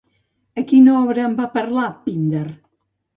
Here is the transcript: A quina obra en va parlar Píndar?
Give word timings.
A 0.61 0.61
quina 0.71 0.95
obra 0.99 1.25
en 1.31 1.35
va 1.39 1.45
parlar 1.57 1.83
Píndar? 2.07 2.43